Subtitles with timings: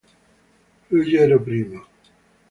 [0.89, 1.61] Ruggero I